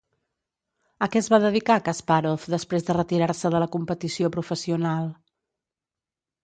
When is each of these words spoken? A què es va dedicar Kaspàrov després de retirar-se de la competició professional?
A 1.05 1.07
què 1.15 1.19
es 1.23 1.29
va 1.33 1.39
dedicar 1.43 1.75
Kaspàrov 1.89 2.49
després 2.55 2.89
de 2.89 2.97
retirar-se 2.99 3.53
de 3.57 3.63
la 3.67 3.69
competició 3.77 4.35
professional? 4.39 5.09